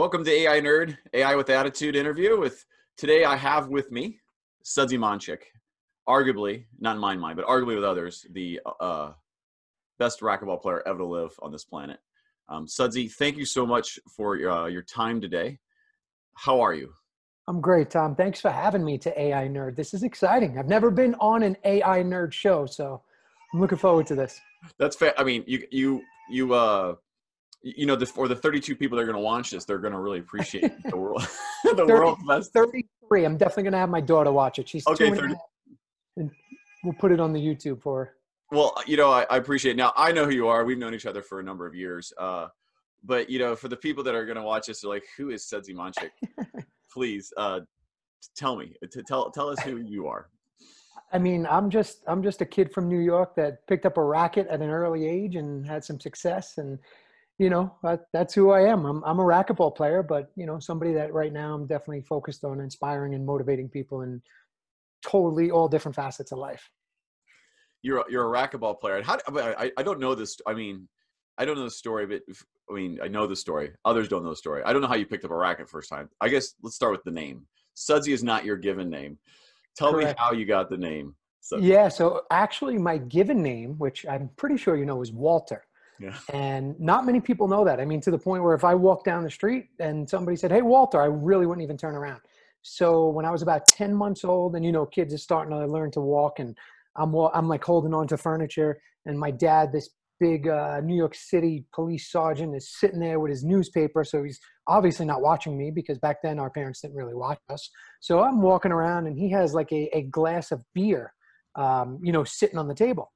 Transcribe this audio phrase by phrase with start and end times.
[0.00, 2.40] Welcome to AI Nerd, AI with Attitude interview.
[2.40, 2.64] With
[2.96, 4.18] today, I have with me
[4.62, 5.42] Sudsy Monchik,
[6.08, 9.12] arguably not in my mind, but arguably with others, the uh,
[9.98, 11.98] best racquetball player ever to live on this planet.
[12.48, 15.58] Um, Sudsy, thank you so much for your, uh, your time today.
[16.34, 16.94] How are you?
[17.46, 18.14] I'm great, Tom.
[18.14, 19.76] Thanks for having me to AI Nerd.
[19.76, 20.58] This is exciting.
[20.58, 23.02] I've never been on an AI Nerd show, so
[23.52, 24.40] I'm looking forward to this.
[24.78, 25.12] That's fair.
[25.18, 26.94] I mean, you you you uh
[27.62, 29.92] you know, the, for the 32 people that are going to watch this, they're going
[29.92, 31.22] to really appreciate the world.
[31.64, 32.52] the 30, world best.
[32.52, 33.24] 33.
[33.24, 34.68] I'm definitely going to have my daughter watch it.
[34.68, 35.10] She's okay.
[35.10, 35.34] 30.
[36.16, 36.30] And
[36.84, 38.14] we'll put it on the YouTube for her.
[38.52, 39.76] Well, you know, I, I, appreciate it.
[39.76, 40.64] Now, I know who you are.
[40.64, 42.12] We've known each other for a number of years.
[42.18, 42.48] Uh,
[43.04, 45.30] but, you know, for the people that are going to watch this, they're like, who
[45.30, 46.10] is Sudsy Monchik?
[46.92, 47.60] Please uh,
[48.36, 48.74] tell me.
[48.90, 50.30] To tell, tell us who you are.
[51.12, 54.04] I mean, I'm just I'm just a kid from New York that picked up a
[54.04, 56.78] racket at an early age and had some success and
[57.40, 58.84] you know, that, that's who I am.
[58.84, 62.44] I'm, I'm a racquetball player, but you know, somebody that right now I'm definitely focused
[62.44, 64.20] on inspiring and motivating people in
[65.02, 66.68] totally all different facets of life.
[67.80, 69.02] You're a, you're a racquetball player.
[69.02, 70.36] How, I, I don't know this.
[70.46, 70.86] I mean,
[71.38, 72.20] I don't know the story, but
[72.70, 73.70] I mean, I know the story.
[73.86, 74.62] Others don't know the story.
[74.62, 76.10] I don't know how you picked up a racket first time.
[76.20, 77.46] I guess let's start with the name.
[77.72, 79.16] Sudsy is not your given name.
[79.78, 80.10] Tell Correct.
[80.10, 81.14] me how you got the name.
[81.40, 81.68] Sudsy.
[81.68, 85.64] Yeah, so actually, my given name, which I'm pretty sure you know, is Walter.
[86.00, 86.16] Yeah.
[86.32, 87.78] And not many people know that.
[87.78, 90.50] I mean, to the point where if I walked down the street and somebody said,
[90.50, 92.20] Hey, Walter, I really wouldn't even turn around.
[92.62, 95.66] So when I was about 10 months old and, you know, kids are starting to
[95.66, 96.56] learn to walk and
[96.96, 101.14] I'm, I'm like holding on to furniture and my dad, this big uh, New York
[101.14, 104.04] City police sergeant is sitting there with his newspaper.
[104.04, 107.70] So he's obviously not watching me because back then our parents didn't really watch us.
[108.00, 111.12] So I'm walking around and he has like a, a glass of beer,
[111.56, 113.10] um, you know, sitting on the table.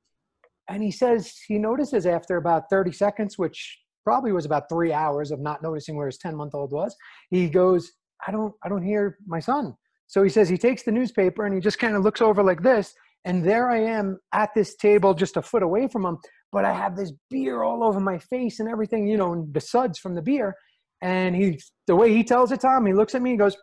[0.69, 5.31] And he says he notices after about 30 seconds, which probably was about three hours
[5.31, 6.95] of not noticing where his 10 month old was,
[7.31, 7.93] he goes,
[8.27, 9.75] I don't, I don't hear my son.
[10.07, 12.63] So he says he takes the newspaper and he just kind of looks over like
[12.63, 12.95] this.
[13.25, 16.19] And there I am at this table just a foot away from him,
[16.53, 19.99] but I have this beer all over my face and everything, you know, the suds
[19.99, 20.55] from the beer.
[21.01, 23.57] And he, the way he tells it, Tom, he looks at me and goes,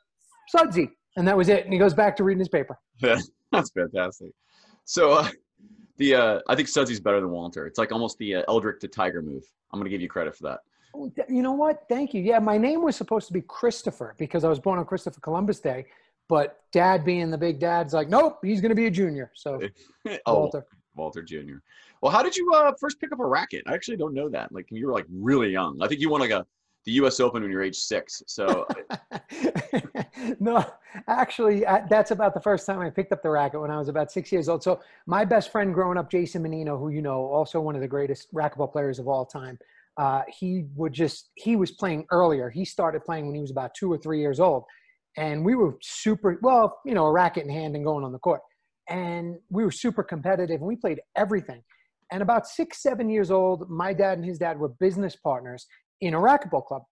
[0.50, 0.90] Sudsy.
[1.16, 1.64] And that was it.
[1.64, 2.78] And he goes back to reading his paper.
[3.52, 4.32] That's fantastic.
[4.86, 5.30] So, uh,
[6.02, 7.68] the uh, I think Sudsy's better than Walter.
[7.68, 9.44] It's like almost the uh, Eldrick to Tiger move.
[9.72, 10.60] I'm going to give you credit for that.
[10.94, 11.84] Oh, you know what?
[11.88, 12.22] Thank you.
[12.22, 15.60] Yeah, my name was supposed to be Christopher because I was born on Christopher Columbus
[15.60, 15.86] Day,
[16.28, 19.32] but Dad, being the big dad's like, nope, he's going to be a junior.
[19.36, 19.62] So
[20.26, 20.66] oh, Walter.
[20.96, 21.60] Walter Jr.
[22.02, 23.64] Well, how did you uh, first pick up a racket?
[23.68, 24.52] I actually don't know that.
[24.52, 25.78] Like you were like really young.
[25.82, 26.46] I think you won like a
[26.86, 27.20] the U.S.
[27.20, 28.24] Open when you're age six.
[28.28, 28.66] So,
[30.40, 30.66] no,
[31.08, 34.12] actually, that's about the first time I picked up the racket when I was about
[34.12, 34.64] six years old.
[34.64, 37.88] So, my best friend growing up, Jason Mannino, who you know, also one of the
[37.88, 39.60] greatest racquetball players of all time,
[39.98, 42.50] uh, he would just he was playing earlier.
[42.50, 44.64] He started playing when he was about two or three years old,
[45.18, 48.20] and we were super well, you know, a racket in hand and going on the
[48.20, 48.42] court,
[48.90, 51.62] and we were super competitive, and we played everything.
[52.12, 55.66] And about six, seven years old, my dad and his dad were business partners,
[56.02, 56.84] in a racquetball club.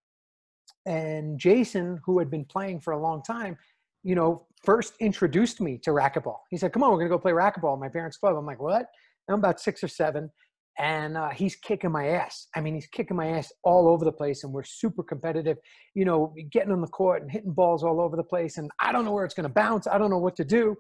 [0.86, 3.58] And Jason, who had been playing for a long time,
[4.04, 6.38] you know, first introduced me to racquetball.
[6.50, 8.62] He said, "Come on, we're gonna go play racquetball at my parents' club." I'm like,
[8.62, 8.88] "What?"
[9.28, 10.32] I'm about six or seven,
[10.78, 12.48] and uh, he's kicking my ass.
[12.56, 15.58] I mean, he's kicking my ass all over the place, and we're super competitive.
[15.94, 18.92] You know, getting on the court and hitting balls all over the place, and I
[18.92, 19.86] don't know where it's gonna bounce.
[19.86, 20.78] I don't know what to do.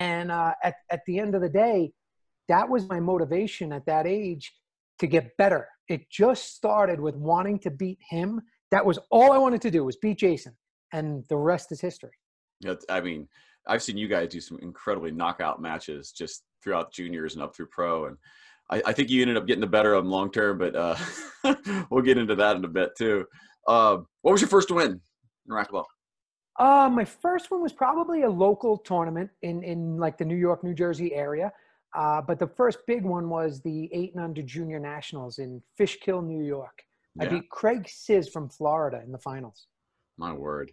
[0.00, 1.92] And uh, at at the end of the day,
[2.48, 4.52] that was my motivation at that age
[4.98, 8.40] to get better it just started with wanting to beat him.
[8.70, 10.54] That was all I wanted to do was beat Jason,
[10.92, 12.12] and the rest is history.
[12.60, 13.28] Yeah, I mean,
[13.66, 17.66] I've seen you guys do some incredibly knockout matches just throughout juniors and up through
[17.66, 18.16] pro, and
[18.70, 20.58] I, I think you ended up getting the better of them long term.
[20.58, 20.96] But uh,
[21.90, 23.26] we'll get into that in a bit too.
[23.66, 25.00] Uh, what was your first win
[25.46, 25.84] in racquetball?
[26.58, 30.64] Uh, my first one was probably a local tournament in in like the New York,
[30.64, 31.52] New Jersey area.
[31.94, 36.22] Uh, but the first big one was the eight and under junior nationals in Fishkill,
[36.22, 36.82] New York.
[37.20, 39.68] I beat Craig Siz from Florida in the finals.
[40.18, 40.72] My word.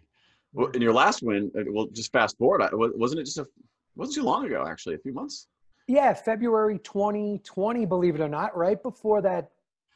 [0.52, 2.68] Well, in your last win, uh, well, just fast forward.
[2.72, 3.46] Wasn't it just a,
[3.94, 5.46] wasn't too long ago, actually, a few months?
[5.86, 9.50] Yeah, February 2020, believe it or not, right before that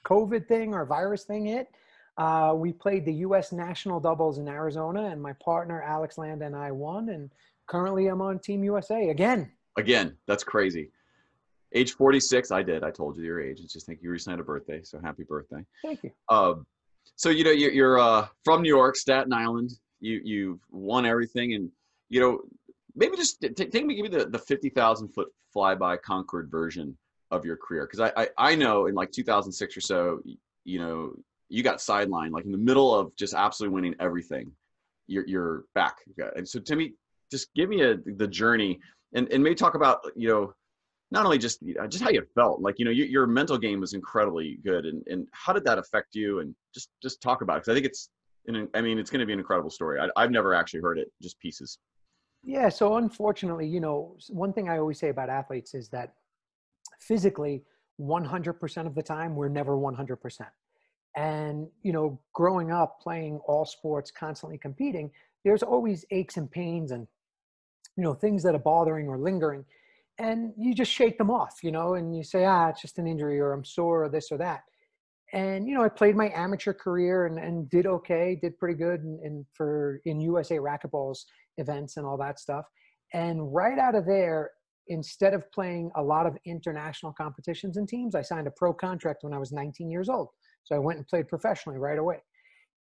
[0.06, 1.68] COVID thing or virus thing hit.
[2.16, 3.52] Uh, we played the U.S.
[3.52, 7.10] national doubles in Arizona, and my partner Alex Landa and I won.
[7.10, 7.30] And
[7.66, 9.50] currently, I'm on Team USA again.
[9.76, 10.90] Again, that's crazy.
[11.74, 12.84] Age 46, I did.
[12.84, 13.60] I told you your age.
[13.60, 15.64] It's just think you recently had a birthday, so happy birthday.
[15.82, 16.10] Thank you.
[16.28, 16.66] Um,
[17.16, 19.70] so you know you're, you're uh, from New York, Staten Island.
[20.00, 21.70] You you've won everything, and
[22.08, 22.40] you know
[22.94, 26.96] maybe just t- take me give me the the 50,000 foot flyby Concorde version
[27.30, 30.20] of your career because I, I I know in like 2006 or so,
[30.64, 31.12] you know
[31.48, 34.50] you got sidelined like in the middle of just absolutely winning everything.
[35.06, 35.98] You're you're back.
[36.34, 36.94] And so Timmy,
[37.30, 38.80] just give me a the journey
[39.14, 40.54] and and maybe talk about you know
[41.10, 43.80] not only just uh, just how you felt like you know your, your mental game
[43.80, 46.40] was incredibly good and and how did that affect you?
[46.40, 48.10] And just just talk about it because i think it's
[48.74, 50.00] i mean it's going to be an incredible story.
[50.00, 51.78] I, i've never actually heard it just pieces.
[52.42, 56.14] Yeah so unfortunately you know one thing i always say about athletes is that
[57.00, 57.62] physically
[58.00, 60.46] 100% of the time we're never 100%
[61.16, 65.10] and you know growing up playing all sports constantly competing
[65.44, 67.06] there's always aches and pains and
[67.96, 69.64] you know things that are bothering or lingering
[70.18, 73.06] and you just shake them off you know and you say ah it's just an
[73.06, 74.60] injury or i'm sore or this or that
[75.32, 79.00] and you know i played my amateur career and, and did okay did pretty good
[79.00, 81.24] in, in for in usa racquetballs
[81.58, 82.64] events and all that stuff
[83.12, 84.50] and right out of there
[84.88, 89.18] instead of playing a lot of international competitions and teams i signed a pro contract
[89.22, 90.28] when i was 19 years old
[90.64, 92.18] so i went and played professionally right away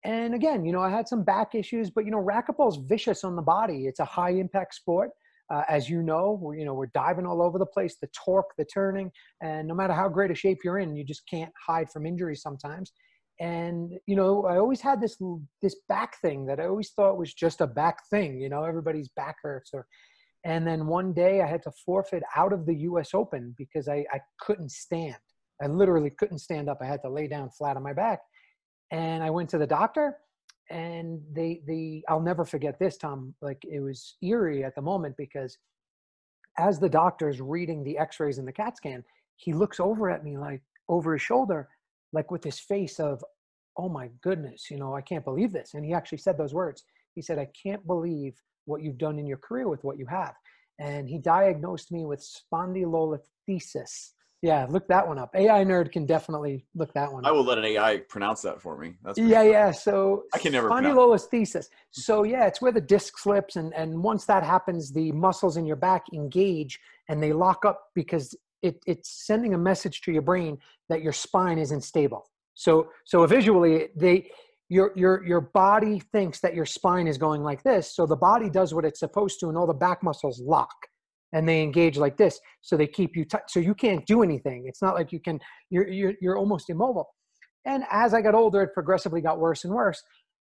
[0.04, 3.37] and again, you know, I had some back issues, but you know, racquetball's vicious on
[3.37, 3.87] the body.
[3.87, 5.10] It's a high impact sport.
[5.52, 8.50] Uh, as you know, we're, you know, we're diving all over the place, the torque,
[8.56, 9.11] the turning,
[9.43, 12.35] and no matter how great a shape you're in, you just can't hide from injury
[12.35, 12.93] sometimes.
[13.41, 15.17] And, you know, I always had this,
[15.61, 19.08] this back thing that I always thought was just a back thing, you know, everybody's
[19.08, 19.87] back hurts or,
[20.44, 24.05] and then one day I had to forfeit out of the US Open because I,
[24.12, 25.17] I couldn't stand.
[25.62, 26.79] I literally couldn't stand up.
[26.81, 28.20] I had to lay down flat on my back
[28.90, 30.19] and I went to the doctor
[30.70, 35.16] and they the I'll never forget this Tom like it was eerie at the moment
[35.16, 35.58] because
[36.58, 39.05] as the doctor's reading the x-rays and the cat scan
[39.37, 41.69] he looks over at me like over his shoulder
[42.12, 43.22] like with this face of
[43.76, 45.75] oh my goodness you know I can't believe this.
[45.75, 46.84] And he actually said those words.
[47.14, 48.34] He said I can't believe
[48.64, 50.34] what you've done in your career with what you have.
[50.81, 54.12] And he diagnosed me with spondylolisthesis
[54.44, 55.35] yeah, look that one up.
[55.35, 57.25] AI nerd can definitely look that one.
[57.25, 58.94] I will let an AI pronounce that for me.
[59.02, 59.70] That's yeah, yeah.
[59.70, 61.64] So I can never spondylolisthesis.
[61.93, 65.64] So yeah, it's where the disc slips, and and once that happens, the muscles in
[65.64, 70.20] your back engage and they lock up because it it's sending a message to your
[70.20, 70.58] brain
[70.90, 72.31] that your spine isn't stable.
[72.52, 74.31] So so visually, they
[74.69, 78.50] your your your body thinks that your spine is going like this, so the body
[78.50, 80.75] does what it's supposed to, and all the back muscles lock
[81.34, 84.64] and they engage like this so they keep you t- so you can't do anything.
[84.66, 85.38] It's not like you can
[85.69, 87.08] you're, you're you're almost immobile.
[87.66, 90.02] And as i got older it progressively got worse and worse.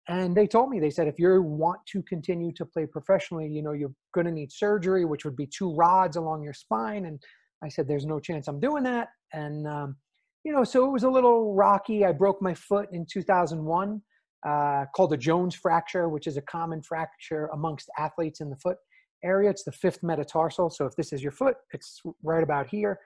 [0.08, 3.62] And they told me they said if you want to continue to play professionally you
[3.62, 7.06] know you're going to need surgery which would be two rods along your spine.
[7.06, 7.18] And
[7.64, 9.08] i said there's no chance i'm doing that.
[9.32, 9.96] And um,
[10.44, 12.04] you know so it was a little rocky.
[12.04, 14.02] I broke my foot in 2001
[14.46, 18.78] uh, called a jones fracture which is a common fracture amongst athletes in the foot
[19.24, 19.50] area.
[19.50, 20.70] It's the fifth metatarsal.
[20.70, 22.98] So if this is your foot, it's right about here.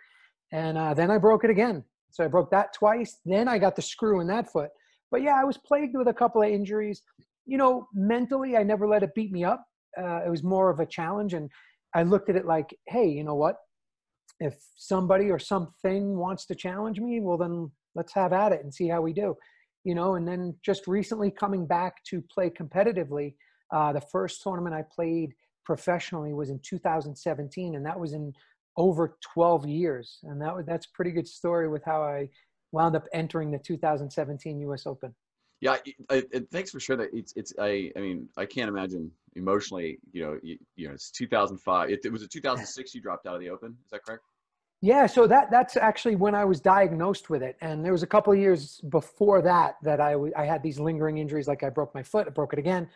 [0.53, 1.85] And uh, then I broke it again.
[2.11, 3.19] So I broke that twice.
[3.25, 4.71] Then I got the screw in that foot.
[5.11, 7.03] But yeah, I was plagued with a couple of injuries.
[7.47, 9.65] You know, mentally, I never let it beat me up.
[9.97, 11.35] Uh, it was more of a challenge.
[11.35, 11.51] And
[11.95, 13.57] I looked at it like, hey, you know what?
[14.41, 18.73] If somebody or something wants to challenge me, well, then let's have at it and
[18.73, 19.37] see how we do.
[19.85, 23.35] You know, and then just recently coming back to play competitively,
[23.73, 28.33] uh, the first tournament I played professionally was in 2017, and that was in
[28.77, 30.19] over 12 years.
[30.25, 32.29] And that was that's pretty good story with how I
[32.73, 34.87] wound up entering the 2017 U.S.
[34.87, 35.15] Open.
[35.61, 35.77] Yeah,
[36.11, 37.11] I, I, thanks for sharing that.
[37.17, 39.99] It's it's I I mean I can't imagine emotionally.
[40.13, 41.91] You know, you, you know, it's 2005.
[41.91, 43.77] It, it was a 2006 you dropped out of the Open.
[43.85, 44.25] Is that correct?
[44.83, 48.07] Yeah, so that that's actually when I was diagnosed with it, and there was a
[48.07, 51.71] couple of years before that that I, w- I had these lingering injuries, like I
[51.71, 52.91] broke my foot, I broke it again,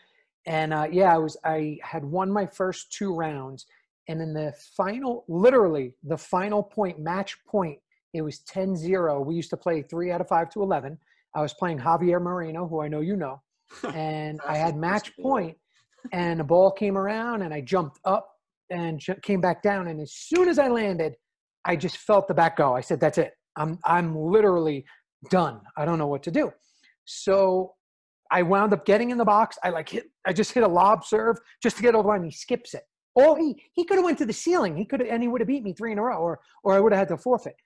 [0.47, 3.67] and uh, yeah, I was I had won my first two rounds,
[4.09, 7.79] and in the final, literally the final point, match point,
[8.15, 9.27] it was 10-0.
[9.27, 10.99] We used to play three out of five to eleven.
[11.35, 13.43] I was playing Javier Moreno, who I know you know,
[13.95, 15.57] and I had match point,
[16.13, 18.31] and the ball came around, and I jumped up
[18.71, 21.15] and came back down, and as soon as I landed,
[21.65, 22.75] I just felt the back go.
[22.75, 23.33] I said, "That's it.
[23.57, 24.85] I'm I'm literally
[25.31, 25.61] done.
[25.77, 26.53] I don't know what to do."
[27.05, 27.75] So
[28.31, 29.59] I wound up getting in the box.
[29.63, 32.23] I like hit, I just hit a lob serve just to get over line.
[32.23, 32.83] He skips it.
[33.17, 34.77] Oh, he he could have went to the ceiling.
[34.77, 36.75] He could have, and he would have beat me three in a row, or or
[36.75, 37.57] I would have had to forfeit.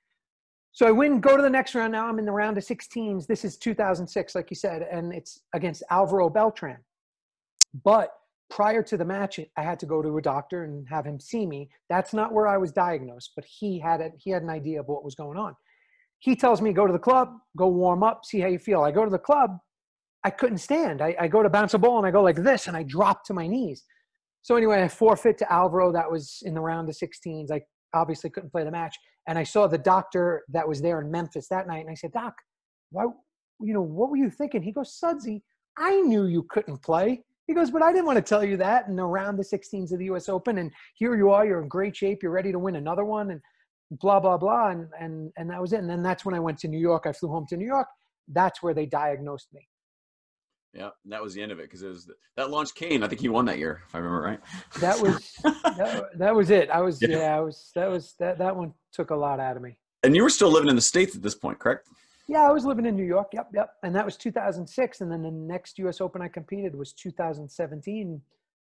[0.74, 1.92] So I win, go to the next round.
[1.92, 3.26] Now I'm in the round of 16s.
[3.26, 6.78] This is 2006, like you said, and it's against Alvaro Beltran.
[7.84, 8.10] But
[8.48, 11.44] prior to the match, I had to go to a doctor and have him see
[11.44, 11.68] me.
[11.90, 14.88] That's not where I was diagnosed, but he had a, he had an idea of
[14.88, 15.54] what was going on.
[16.20, 18.82] He tells me go to the club, go warm up, see how you feel.
[18.82, 19.58] I go to the club,
[20.24, 21.02] I couldn't stand.
[21.02, 23.24] I, I go to bounce a ball and I go like this and I drop
[23.24, 23.84] to my knees.
[24.42, 25.92] So anyway, I forfeit to Alvaro.
[25.92, 27.50] That was in the round of 16s.
[27.50, 27.60] I
[27.94, 28.96] obviously couldn't play the match.
[29.28, 31.80] And I saw the doctor that was there in Memphis that night.
[31.80, 32.34] And I said, Doc,
[32.90, 33.04] why,
[33.60, 34.62] you know, what were you thinking?
[34.62, 35.42] He goes, Sudsy,
[35.78, 37.22] I knew you couldn't play.
[37.46, 38.88] He goes, but I didn't want to tell you that.
[38.88, 40.28] And around the 16s of the U.S.
[40.28, 43.32] Open, and here you are, you're in great shape, you're ready to win another one,
[43.32, 43.40] and
[44.00, 45.80] blah blah blah, and and and that was it.
[45.80, 47.04] And then that's when I went to New York.
[47.06, 47.88] I flew home to New York.
[48.28, 49.68] That's where they diagnosed me.
[50.74, 53.02] Yeah, that was the end of it because it was that launched Kane.
[53.02, 54.40] I think he won that year, if I remember right.
[54.80, 56.70] That was that, that was it.
[56.70, 57.08] I was yeah.
[57.10, 59.76] yeah, I was that was that that one took a lot out of me.
[60.02, 61.88] And you were still living in the states at this point, correct?
[62.26, 63.28] Yeah, I was living in New York.
[63.34, 63.74] Yep, yep.
[63.82, 65.00] And that was 2006.
[65.00, 66.00] And then the next U.S.
[66.00, 68.20] Open I competed was 2017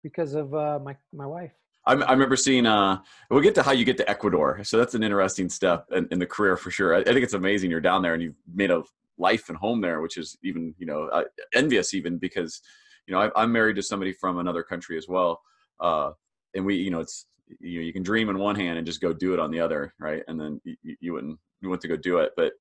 [0.02, 1.52] because of uh, my my wife.
[1.86, 2.66] I, I, remember seeing.
[2.66, 2.98] Uh,
[3.30, 4.62] we'll get to how you get to Ecuador.
[4.64, 6.94] So that's an interesting step in, in the career for sure.
[6.94, 8.82] I, I, think it's amazing you're down there and you've made a
[9.18, 12.60] life and home there, which is even you know uh, envious even because
[13.06, 15.40] you know I, am married to somebody from another country as well,
[15.80, 16.10] uh,
[16.54, 17.26] and we you know it's
[17.60, 19.60] you know you can dream in one hand and just go do it on the
[19.60, 20.22] other, right?
[20.28, 22.52] And then you, you wouldn't you want to go do it, but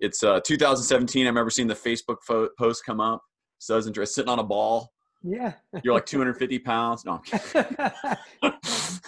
[0.00, 1.26] it's uh, 2017.
[1.26, 3.22] I remember seeing the Facebook fo- post come up.
[3.58, 4.90] So I was interested, sitting on a ball.
[5.22, 5.52] Yeah.
[5.82, 7.04] You're like 250 pounds.
[7.04, 7.20] No,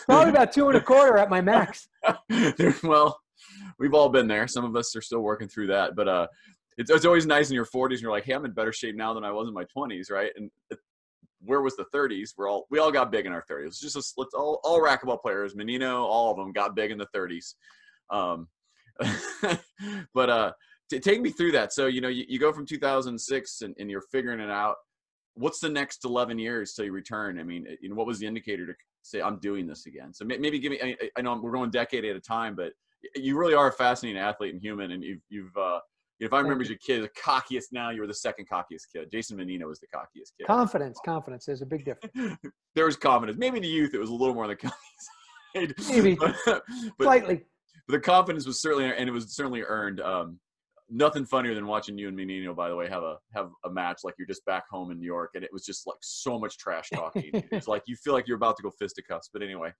[0.04, 1.88] probably about two and a quarter at my max.
[2.82, 3.18] well,
[3.78, 4.46] we've all been there.
[4.46, 6.26] Some of us are still working through that, but uh,
[6.78, 7.92] it's, it's always nice in your 40s.
[7.92, 10.10] And you're like, hey, I'm in better shape now than I was in my 20s,
[10.10, 10.32] right?
[10.36, 10.50] And
[11.44, 12.30] where was the 30s?
[12.36, 13.66] We're all we all got big in our 30s.
[13.66, 16.98] It's just a, let's all all racquetball players, Mannino, all of them got big in
[16.98, 17.54] the 30s.
[18.10, 18.48] Um,
[20.14, 20.52] but uh,
[20.90, 21.72] t- take me through that.
[21.72, 24.76] So you know, you, you go from 2006 and, and you're figuring it out.
[25.34, 27.38] What's the next 11 years till you return?
[27.38, 30.12] I mean, you know, what was the indicator to say I'm doing this again?
[30.12, 30.80] So maybe give me.
[30.82, 32.72] I, I know we're going decade at a time, but
[33.16, 35.56] you really are a fascinating athlete and human, and you've you've.
[35.56, 35.80] Uh,
[36.22, 39.10] if I remember as a kid, the cockiest now, you were the second cockiest kid.
[39.10, 40.46] Jason Mannino was the cockiest kid.
[40.46, 41.44] Confidence, confidence.
[41.46, 42.36] There's a big difference.
[42.74, 43.38] there was confidence.
[43.38, 44.74] Maybe in the youth, it was a little more on the cocky
[45.54, 45.74] side.
[45.90, 46.14] Maybe.
[46.46, 46.62] but,
[47.00, 47.42] Slightly.
[47.88, 50.00] But the confidence was certainly, and it was certainly earned.
[50.00, 50.38] Um,
[50.92, 54.00] nothing funnier than watching you and Mannino, by the way, have a have a match
[54.04, 56.58] like you're just back home in New York, and it was just like so much
[56.58, 57.30] trash talking.
[57.50, 59.30] it's like you feel like you're about to go fisticuffs.
[59.32, 59.72] But anyway,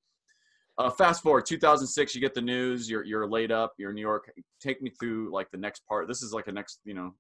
[0.78, 2.88] uh, fast forward 2006, you get the news.
[2.88, 3.74] You're you're laid up.
[3.78, 4.30] You're in New York.
[4.60, 6.08] Take me through like the next part.
[6.08, 7.14] This is like a next you know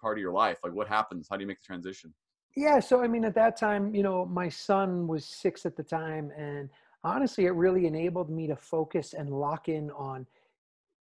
[0.00, 0.58] part of your life.
[0.64, 1.28] Like what happens?
[1.30, 2.12] How do you make the transition?
[2.56, 2.80] Yeah.
[2.80, 6.32] So I mean, at that time, you know, my son was six at the time,
[6.36, 6.68] and
[7.04, 10.26] honestly, it really enabled me to focus and lock in on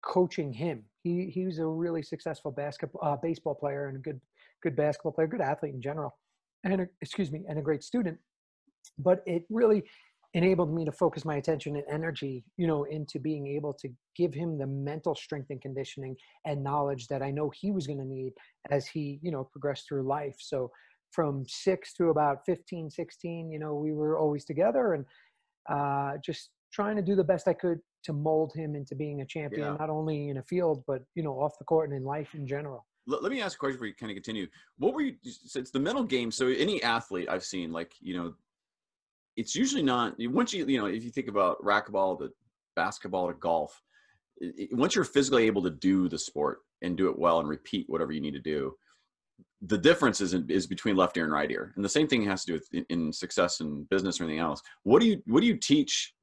[0.02, 0.84] coaching him.
[1.02, 4.20] He he was a really successful basketball uh, baseball player and a good
[4.62, 6.16] good basketball player, good athlete in general,
[6.64, 8.18] and a, excuse me, and a great student.
[8.98, 9.84] But it really
[10.34, 14.34] enabled me to focus my attention and energy, you know, into being able to give
[14.34, 18.04] him the mental strength and conditioning and knowledge that I know he was going to
[18.04, 18.32] need
[18.70, 20.34] as he, you know, progressed through life.
[20.40, 20.70] So
[21.12, 25.04] from six to about 15, 16, you know, we were always together and
[25.70, 29.26] uh, just trying to do the best I could to mold him into being a
[29.26, 29.76] champion, yeah.
[29.78, 32.46] not only in a field, but, you know, off the court and in life in
[32.46, 32.84] general.
[33.06, 34.46] Let, me ask a question before you kind of continue.
[34.78, 36.30] What were you, it's the mental game.
[36.30, 38.34] So any athlete I've seen, like, you know,
[39.36, 42.30] it's usually not once you you know if you think about racquetball to
[42.76, 43.82] basketball to golf
[44.38, 47.86] it, once you're physically able to do the sport and do it well and repeat
[47.88, 48.74] whatever you need to do
[49.66, 51.72] the difference is is between left ear and right ear.
[51.76, 54.40] And the same thing has to do with in, in success in business or anything
[54.40, 54.62] else.
[54.82, 56.14] What do you what do you teach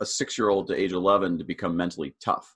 [0.00, 2.54] a six year old to age 11 to become mentally tough?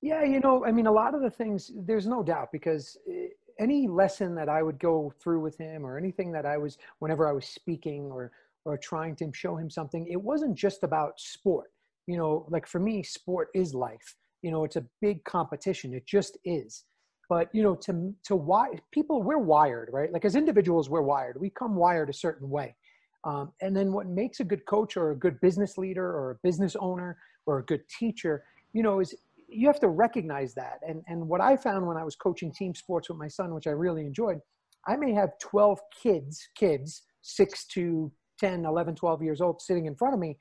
[0.00, 3.28] Yeah you know i mean a lot of the things there's no doubt because eh,
[3.58, 7.28] any lesson that i would go through with him or anything that i was whenever
[7.28, 8.30] i was speaking or
[8.68, 11.70] or trying to show him something, it wasn't just about sport.
[12.06, 14.16] You know, like for me, sport is life.
[14.42, 15.94] You know, it's a big competition.
[15.94, 16.84] It just is.
[17.30, 20.12] But you know, to to why people we're wired, right?
[20.12, 21.40] Like as individuals, we're wired.
[21.40, 22.76] We come wired a certain way.
[23.24, 26.36] Um, and then what makes a good coach or a good business leader or a
[26.42, 29.14] business owner or a good teacher, you know, is
[29.48, 30.80] you have to recognize that.
[30.86, 33.66] And and what I found when I was coaching team sports with my son, which
[33.66, 34.40] I really enjoyed,
[34.86, 39.94] I may have 12 kids, kids, six to 10, 11, 12 years old sitting in
[39.94, 40.36] front of me,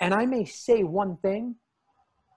[0.00, 1.56] and I may say one thing,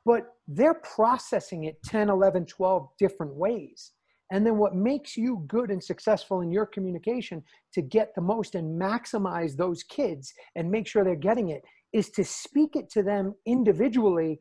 [0.06, 3.92] but they're processing it 10, 11, 12 different ways.
[4.32, 7.44] And then what makes you good and successful in your communication
[7.74, 12.10] to get the most and maximize those kids and make sure they're getting it is
[12.12, 14.40] to speak it to them individually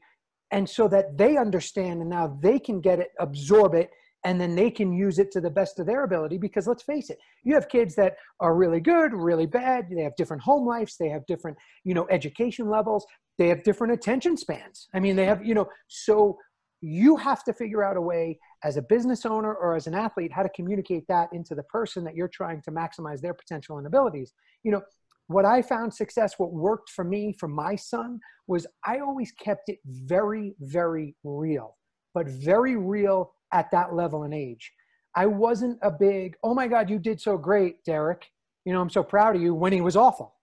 [0.51, 3.91] and so that they understand and now they can get it, absorb it,
[4.25, 7.11] and then they can use it to the best of their ability because let's face
[7.11, 10.97] it you have kids that are really good really bad they have different home lives
[10.99, 13.07] they have different you know education levels
[13.39, 14.89] they have different attention spans.
[14.95, 16.39] I mean they have you know so
[16.81, 20.31] you have to figure out a way as a business owner or as an athlete
[20.33, 23.87] how to communicate that into the person that you're trying to maximize their potential and
[23.87, 24.33] abilities.
[24.63, 24.83] You know
[25.29, 29.71] what i found success what worked for me for my son was i always kept
[29.71, 31.79] it very very real
[32.13, 34.71] but very real at that level and age.
[35.17, 38.27] I wasn't a big, oh my God, you did so great, Derek.
[38.67, 40.35] You know, I'm so proud of you when he was awful.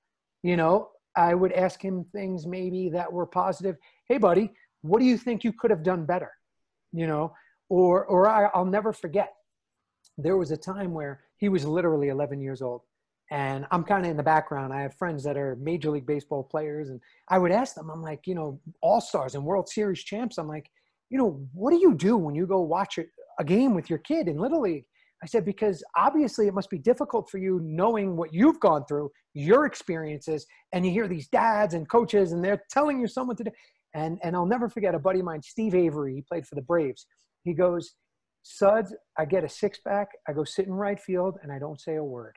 [0.42, 3.76] You know, I would ask him things maybe that were positive.
[4.08, 4.52] Hey, buddy,
[4.82, 6.32] what do you think you could have done better?
[6.94, 7.34] You know,
[7.70, 9.34] or, or I, I'll never forget.
[10.18, 12.82] There was a time where he was literally 11 years old
[13.32, 14.74] and I'm kind of in the background.
[14.74, 17.00] I have friends that are Major League Baseball players, and
[17.30, 20.38] I would ask them, I'm like, you know, All Stars and World Series champs.
[20.38, 20.70] I'm like,
[21.12, 22.98] you know, what do you do when you go watch
[23.38, 24.86] a game with your kid in Little League?
[25.22, 29.12] I said, because obviously it must be difficult for you knowing what you've gone through,
[29.36, 33.44] your experiences, and you hear these dads and coaches, and they're telling you someone to
[33.44, 33.52] do.
[33.94, 36.62] And, and I'll never forget a buddy of mine, Steve Avery, he played for the
[36.62, 37.06] Braves.
[37.44, 37.94] He goes,
[38.44, 41.80] Suds, I get a six pack, I go sit in right field, and I don't
[41.80, 42.36] say a word.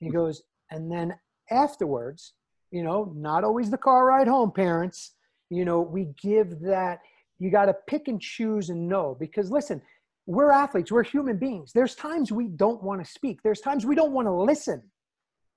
[0.00, 1.14] He goes, and then
[1.50, 2.32] afterwards,
[2.70, 5.12] you know, not always the car ride home, parents,
[5.50, 7.00] you know, we give that,
[7.42, 9.82] you got to pick and choose and know because listen,
[10.26, 11.72] we're athletes, we're human beings.
[11.72, 14.82] There's times we don't want to speak, there's times we don't want to listen.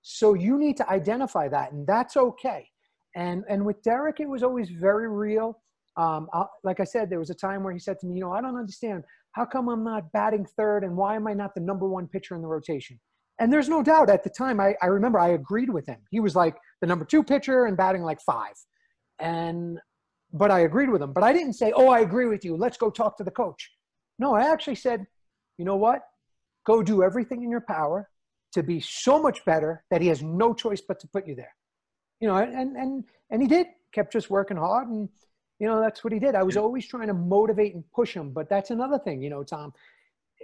[0.01, 2.68] So you need to identify that, and that's okay.
[3.15, 5.62] And, and with Derek, it was always very real.
[5.96, 8.22] Um, I, like I said, there was a time where he said to me, You
[8.22, 9.04] know, I don't understand.
[9.34, 12.36] How come I'm not batting third, and why am I not the number one pitcher
[12.36, 13.00] in the rotation?
[13.39, 16.00] And there's no doubt at the time, I, I remember I agreed with him.
[16.10, 18.54] He was like the number two pitcher and batting like five.
[19.20, 19.77] And,
[20.36, 21.13] but I agreed with him.
[21.13, 22.58] But I didn't say, oh, I agree with you.
[22.58, 23.72] Let's go talk to the coach.
[24.20, 25.08] No, I actually said,
[25.58, 26.01] you know what?
[26.65, 28.10] Go do everything in your power
[28.54, 31.54] to be so much better that he has no choice but to put you there.
[32.20, 34.89] You know, and, and, and he did, kept just working hard.
[34.89, 35.08] And,
[35.60, 36.36] you know, that's what he did.
[36.36, 38.32] I was always trying to motivate and push him.
[38.32, 39.74] But that's another thing, you know, Tom.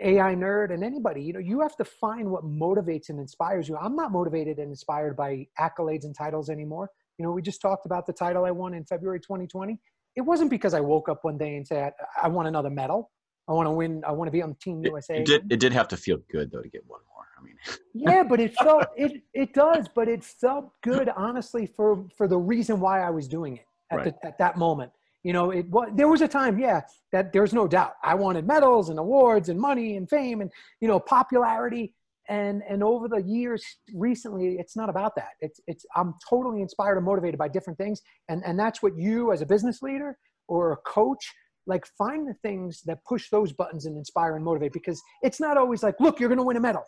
[0.02, 3.76] AI nerd and anybody, you know, you have to find what motivates and inspires you.
[3.76, 6.90] I'm not motivated and inspired by accolades and titles anymore.
[7.18, 9.80] You know, we just talked about the title I won in February 2020.
[10.16, 13.12] It wasn't because I woke up one day and said, I want another medal.
[13.48, 14.04] I want to win.
[14.06, 15.18] I want to be on Team USA.
[15.18, 15.52] It, did.
[15.52, 17.26] It did have to feel good though to get one more.
[17.38, 17.56] I mean,
[17.94, 19.24] yeah, but it felt it.
[19.34, 23.58] It does, but it felt good, honestly, for for the reason why I was doing
[23.58, 24.22] it at right.
[24.22, 24.92] the, at that moment.
[25.24, 26.82] You know, it was there was a time, yeah,
[27.12, 27.94] that there's no doubt.
[28.04, 31.94] I wanted medals and awards and money and fame and you know popularity.
[32.32, 33.62] And and over the years,
[33.94, 35.32] recently, it's not about that.
[35.42, 39.34] It's it's I'm totally inspired and motivated by different things, and and that's what you
[39.34, 40.18] as a business leader
[40.48, 41.24] or a coach
[41.68, 45.58] like find the things that push those buttons and inspire and motivate because it's not
[45.58, 46.84] always like look you're going to win a medal.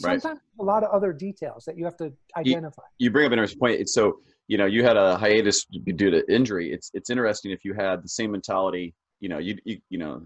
[0.00, 0.38] Sometimes right.
[0.60, 2.82] a lot of other details that you have to identify.
[2.98, 3.80] you, you bring up an interesting point.
[3.80, 6.72] It's so you know you had a hiatus due to injury.
[6.72, 10.22] It's it's interesting if you had the same mentality you know you you, you know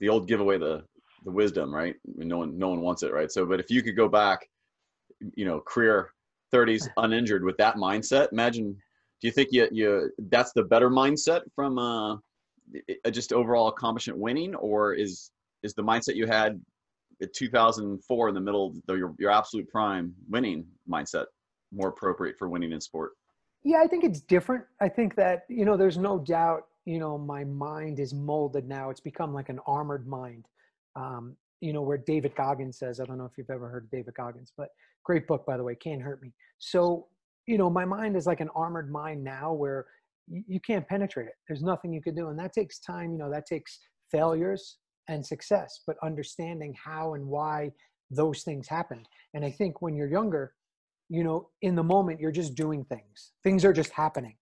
[0.00, 0.82] the old giveaway the
[1.24, 3.96] the wisdom right no one no one wants it right so but if you could
[3.96, 4.48] go back
[5.34, 6.10] you know career
[6.52, 8.72] 30s uninjured with that mindset imagine
[9.20, 12.16] do you think you you that's the better mindset from uh
[13.10, 15.30] just overall accomplishment winning or is
[15.62, 16.60] is the mindset you had
[17.20, 21.26] in 2004 in the middle of your, your absolute prime winning mindset
[21.72, 23.12] more appropriate for winning in sport
[23.64, 24.64] yeah, I think it's different.
[24.80, 28.90] I think that, you know, there's no doubt, you know, my mind is molded now.
[28.90, 30.46] It's become like an armored mind.
[30.96, 33.90] Um, you know, where David Goggins says, I don't know if you've ever heard of
[33.90, 34.68] David Goggins, but
[35.04, 36.32] great book, by the way, Can't Hurt Me.
[36.58, 37.06] So,
[37.46, 39.86] you know, my mind is like an armored mind now where
[40.26, 41.34] you, you can't penetrate it.
[41.46, 42.28] There's nothing you can do.
[42.28, 43.78] And that takes time, you know, that takes
[44.10, 44.78] failures
[45.08, 47.70] and success, but understanding how and why
[48.10, 49.06] those things happened.
[49.34, 50.54] And I think when you're younger,
[51.12, 54.34] you know in the moment you're just doing things things are just happening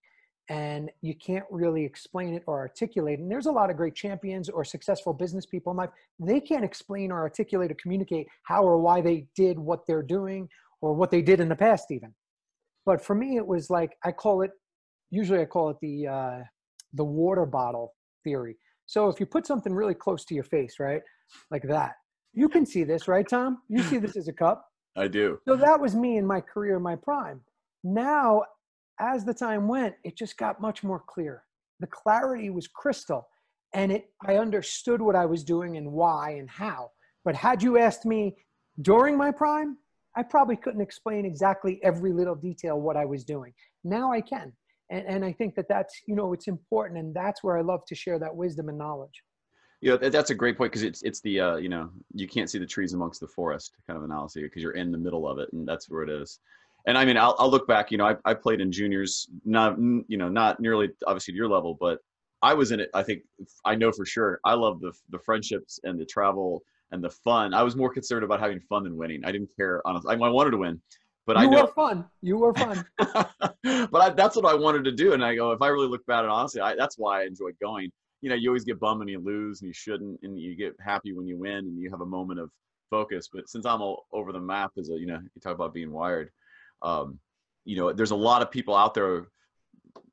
[0.51, 4.49] and you can't really explain it or articulate and there's a lot of great champions
[4.49, 8.79] or successful business people in life they can't explain or articulate or communicate how or
[8.79, 10.49] why they did what they're doing
[10.83, 12.13] or what they did in the past even
[12.85, 14.51] but for me it was like i call it
[15.11, 16.41] usually i call it the uh,
[16.95, 21.03] the water bottle theory so if you put something really close to your face right
[21.51, 21.93] like that
[22.35, 25.39] you can see this right tom you see this as a cup I do.
[25.47, 27.41] So that was me in my career, my prime.
[27.85, 28.43] Now,
[29.01, 31.43] as the time went, it just got much more clear.
[31.81, 33.29] The clarity was crystal,
[33.75, 36.91] and it I understood what I was doing and why and how.
[37.25, 38.37] But had you asked me
[38.83, 39.77] during my prime,
[40.17, 43.53] I probably couldn't explain exactly every little detail what I was doing.
[43.85, 44.53] Now I can.
[44.91, 46.99] And, and I think that that's, you know, it's important.
[46.99, 49.23] And that's where I love to share that wisdom and knowledge.
[49.81, 52.59] Yeah, that's a great point because it's it's the uh, you know you can't see
[52.59, 55.49] the trees amongst the forest kind of analysis because you're in the middle of it
[55.55, 56.39] and that's where it is.
[56.87, 57.91] And I mean, I'll, I'll look back.
[57.91, 61.49] You know, I, I played in juniors, not you know not nearly obviously to your
[61.49, 61.99] level, but
[62.43, 62.91] I was in it.
[62.95, 63.23] I think
[63.65, 64.41] I know for sure.
[64.45, 66.63] I love the the friendships and the travel
[66.93, 67.55] and the fun.
[67.55, 69.25] I was more concerned about having fun than winning.
[69.25, 70.15] I didn't care honestly.
[70.15, 70.81] I, I wanted to win,
[71.27, 72.05] but you I know were fun.
[72.23, 72.85] You were fun.
[72.99, 75.13] but I, that's what I wanted to do.
[75.13, 77.57] And I go, if I really look bad and honestly, I, that's why I enjoyed
[77.61, 77.91] going
[78.21, 80.75] you know, you always get bummed when you lose and you shouldn't, and you get
[80.85, 82.51] happy when you win and you have a moment of
[82.91, 83.29] focus.
[83.33, 85.93] But since I'm all over the map, as a you know, you talk about being
[85.93, 86.31] wired.
[86.83, 87.19] Um,
[87.65, 89.29] you know, there's a lot of people out there,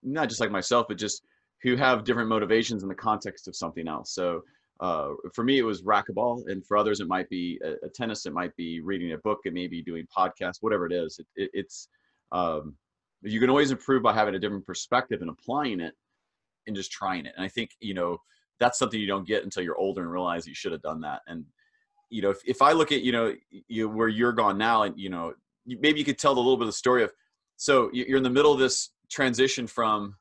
[0.04, 1.24] not just like myself, but just
[1.64, 4.14] who have different motivations in the context of something else.
[4.14, 4.44] So
[4.80, 8.26] uh, for me, it was racquetball, and for others, it might be a, a, tennis.
[8.26, 9.40] It might be reading a book.
[9.46, 10.58] It may be doing podcasts.
[10.62, 11.90] Whatever it is, it, it, it's
[12.32, 12.76] um,
[13.24, 15.96] you can always improve by having a different perspective and applying it,
[16.68, 17.34] and just trying it.
[17.36, 18.22] And I think you know
[18.60, 21.22] that's something you don't get until you're older and realize you should have done that.
[21.28, 21.46] And
[22.10, 23.34] you know, if, if I look at you know
[23.68, 25.34] you where you're gone now, and you know
[25.68, 27.12] maybe you could tell a little bit of the story of
[27.58, 30.16] so you're in the middle of this transition from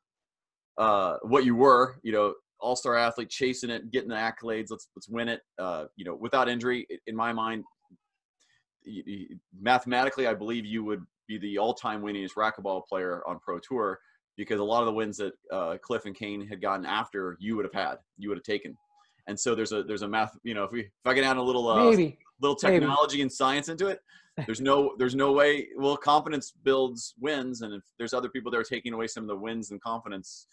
[0.79, 4.69] uh, what you were, you know, all-star athlete, chasing it, getting the accolades.
[4.71, 5.43] Let's let's win it.
[5.59, 7.65] Uh, you know, without injury, in my mind,
[9.59, 13.99] mathematically, I believe you would be the all-time winningest racquetball player on pro tour
[14.37, 17.57] because a lot of the wins that uh, Cliff and Kane had gotten after you
[17.57, 18.77] would have had, you would have taken.
[19.27, 20.37] And so there's a there's a math.
[20.43, 23.23] You know, if we if I can add a little uh, maybe little technology Maybe.
[23.23, 24.01] and science into it,
[24.45, 25.69] there's no there's no way.
[25.77, 29.29] Well, confidence builds wins, and if there's other people that are taking away some of
[29.29, 30.47] the wins and confidence,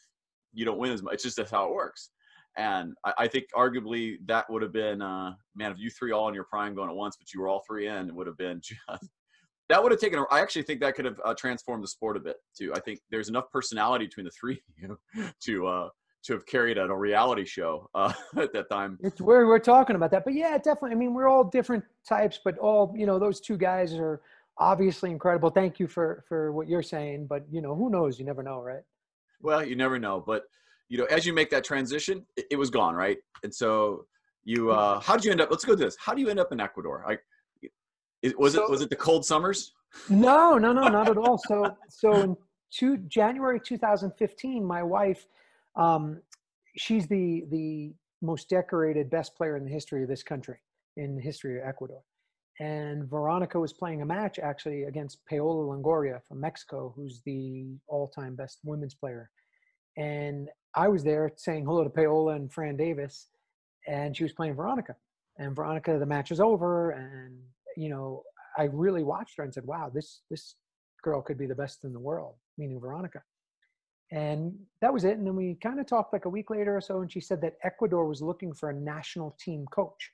[0.53, 1.15] you don't win as much.
[1.15, 2.09] It's just that's how it works.
[2.55, 6.27] And I, I think arguably that would have been, uh, man, if you three all
[6.27, 8.37] in your prime going at once, but you were all three in, it would have
[8.37, 9.09] been just,
[9.69, 12.19] that would have taken, I actually think that could have uh, transformed the sport a
[12.19, 12.71] bit too.
[12.75, 15.89] I think there's enough personality between the three of you to, uh,
[16.23, 18.97] to have carried at a reality show uh, at that time.
[19.01, 20.91] It's where we're talking about that, but yeah, definitely.
[20.91, 24.21] I mean, we're all different types, but all you know, those two guys are
[24.57, 25.49] obviously incredible.
[25.49, 28.19] Thank you for for what you're saying, but you know, who knows?
[28.19, 28.83] You never know, right?
[29.41, 30.43] Well, you never know, but
[30.89, 33.17] you know, as you make that transition, it, it was gone, right?
[33.43, 34.05] And so
[34.43, 35.49] you, uh, how did you end up?
[35.49, 35.95] Let's go to this.
[35.99, 37.03] How do you end up in Ecuador?
[37.07, 37.21] Like,
[38.37, 39.73] was so, it was it the cold summers?
[40.09, 41.37] No, no, no, not at all.
[41.37, 42.37] So, so in
[42.71, 45.25] two, January 2015, my wife,
[45.75, 46.21] um,
[46.77, 50.57] she's the the most decorated, best player in the history of this country,
[50.97, 52.01] in the history of Ecuador.
[52.59, 58.35] And Veronica was playing a match actually against Paola Longoria from Mexico, who's the all-time
[58.35, 59.29] best women's player.
[59.97, 63.29] And I was there saying hello to Paola and Fran Davis,
[63.87, 64.95] and she was playing Veronica.
[65.37, 67.37] And Veronica, the match is over, and
[67.75, 68.23] you know,
[68.57, 70.55] I really watched her and said, "Wow, this this
[71.03, 73.23] girl could be the best in the world," meaning Veronica.
[74.13, 75.17] And that was it.
[75.17, 77.41] And then we kind of talked like a week later or so, and she said
[77.41, 80.11] that Ecuador was looking for a national team coach,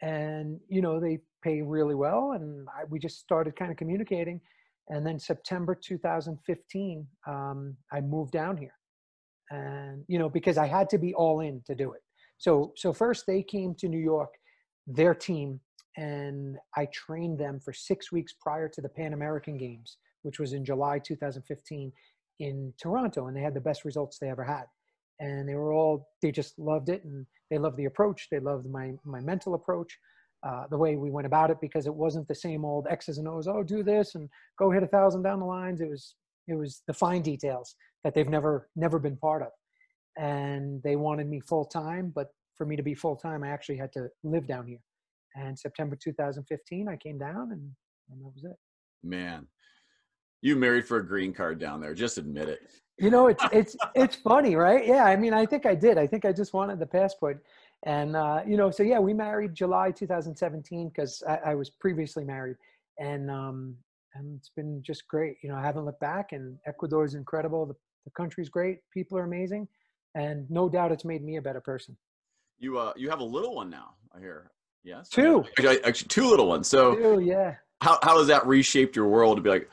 [0.00, 4.40] and you know they pay really well, and I, we just started kind of communicating.
[4.88, 8.74] And then September 2015, um, I moved down here
[9.50, 12.02] and you know because i had to be all in to do it
[12.38, 14.30] so so first they came to new york
[14.86, 15.60] their team
[15.96, 20.52] and i trained them for six weeks prior to the pan american games which was
[20.52, 21.92] in july 2015
[22.40, 24.64] in toronto and they had the best results they ever had.
[25.18, 28.28] And they were all they just loved it and they loved the approach.
[28.30, 29.96] They loved my my mental approach
[30.46, 33.26] uh, the way we went about it because it wasn't the same old x's and
[33.26, 35.80] o's oh do this and go hit a thousand down the lines.
[35.80, 36.14] It was
[36.46, 39.48] it was the fine details that they've never never been part of.
[40.18, 43.76] And they wanted me full time but for me to be full time i actually
[43.76, 44.80] had to live down here.
[45.34, 47.70] And september 2015 i came down and,
[48.10, 48.56] and that was it.
[49.02, 49.46] Man
[50.42, 52.60] you married for a green card down there just admit it
[52.98, 56.06] you know it's it's it's funny right yeah i mean i think i did i
[56.06, 57.42] think i just wanted the passport
[57.84, 62.24] and uh, you know so yeah we married july 2017 because I, I, was previously
[62.24, 62.56] married
[62.98, 63.76] and um,
[64.18, 65.36] and it's been just great.
[65.42, 67.66] You know, I haven't looked back, and Ecuador is incredible.
[67.66, 68.78] The, the country's great.
[68.92, 69.68] People are amazing,
[70.14, 71.96] and no doubt it's made me a better person.
[72.58, 73.94] You uh, you have a little one now.
[74.14, 74.50] I hear.
[74.84, 75.08] Yes.
[75.08, 75.44] Two.
[75.58, 76.68] Actually, actually two little ones.
[76.68, 76.94] So.
[76.94, 77.54] Two, yeah.
[77.82, 79.70] How how has that reshaped your world to be like?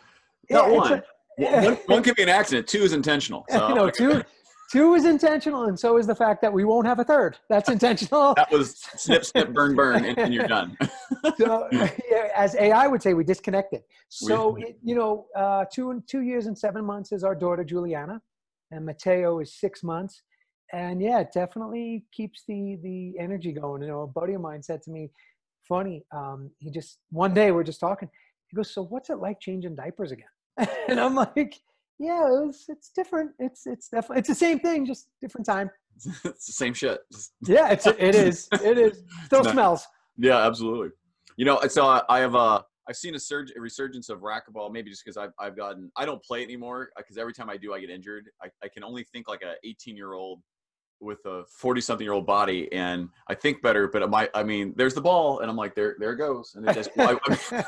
[0.49, 0.93] Not yeah, one.
[0.93, 1.03] A,
[1.35, 1.77] one.
[1.87, 2.67] One could be an accident.
[2.67, 3.45] Two is intentional.
[3.51, 3.73] So.
[3.73, 4.23] know, two
[4.71, 7.37] two is intentional, and so is the fact that we won't have a third.
[7.49, 8.33] That's intentional.
[8.35, 10.77] that was snip, snip, burn, burn, and, and you're done.
[11.37, 11.67] so,
[12.35, 13.81] as AI would say, we disconnected.
[14.09, 18.21] So, it, you know, uh, two two years and seven months is our daughter Juliana,
[18.71, 20.21] and Mateo is six months.
[20.71, 23.83] And yeah, it definitely keeps the the energy going.
[23.83, 25.11] You know, a buddy of mine said to me,
[25.67, 28.09] funny, um, he just one day we're just talking.
[28.53, 30.27] He goes, "So what's it like changing diapers again?"
[30.87, 31.59] and I'm like
[31.99, 33.31] yeah, it was, it's different.
[33.39, 35.71] It's it's definitely it's the same thing, just different time.
[36.25, 36.99] it's the same shit.
[37.47, 38.47] yeah, it's it is.
[38.63, 39.03] It is.
[39.25, 39.51] Still no.
[39.51, 39.87] smells.
[40.17, 40.89] Yeah, absolutely.
[41.37, 44.71] You know, so I, I have uh I've seen a surge a resurgence of racquetball,
[44.71, 47.57] maybe just because I've I've gotten I don't play it anymore because every time I
[47.57, 48.29] do I get injured.
[48.41, 50.41] I, I can only think like a 18 year old
[51.03, 54.73] with a 40 something year old body and I think better, but my I mean
[54.75, 57.17] there's the ball and I'm like there there it goes and it just I,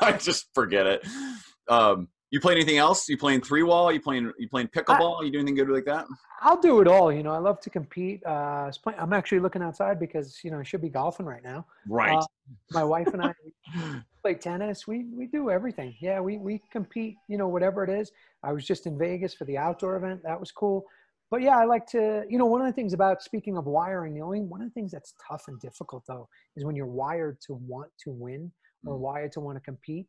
[0.00, 1.06] I, just forget it.
[1.68, 3.08] Um, You play anything else?
[3.08, 3.92] You playing three wall?
[3.92, 5.22] You playing you playing pickleball?
[5.22, 6.06] I, you do anything good like that?
[6.40, 7.12] I'll do it all.
[7.12, 8.24] You know, I love to compete.
[8.26, 11.66] Uh, I'm actually looking outside because you know I should be golfing right now.
[11.88, 12.18] Right.
[12.18, 12.26] Uh,
[12.72, 13.32] my wife and I
[14.22, 14.86] play tennis.
[14.86, 15.94] We we do everything.
[16.00, 17.16] Yeah, we we compete.
[17.28, 18.10] You know, whatever it is.
[18.42, 20.22] I was just in Vegas for the outdoor event.
[20.24, 20.84] That was cool.
[21.30, 22.24] But yeah, I like to.
[22.28, 24.74] You know, one of the things about speaking of wiring, the only one of the
[24.74, 28.52] things that's tough and difficult though is when you're wired to want to win
[28.86, 29.00] or mm.
[29.00, 30.06] wired to want to compete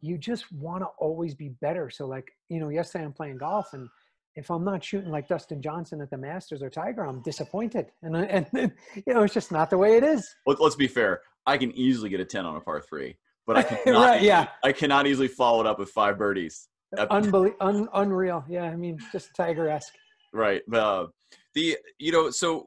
[0.00, 1.90] you just want to always be better.
[1.90, 3.88] So like, you know, yesterday I'm playing golf and
[4.36, 7.86] if I'm not shooting like Dustin Johnson at the Masters or Tiger, I'm disappointed.
[8.02, 10.28] And, and, you know, it's just not the way it is.
[10.46, 11.20] Let's be fair.
[11.46, 14.48] I can easily get a 10 on a par three, but I cannot, right, yeah.
[14.62, 16.68] I cannot easily follow it up with five birdies.
[16.96, 18.44] Unbelie- un- unreal.
[18.48, 18.64] Yeah.
[18.64, 19.94] I mean, just Tiger-esque.
[20.32, 20.62] Right.
[20.72, 21.06] Uh,
[21.54, 22.64] the, you know, so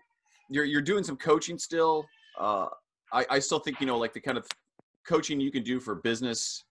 [0.50, 2.06] you're, you're doing some coaching still.
[2.40, 2.68] Uh,
[3.12, 4.48] I, I still think, you know, like the kind of
[5.08, 6.64] coaching you can do for business